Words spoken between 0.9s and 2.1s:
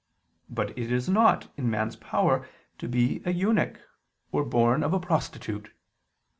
is not in man's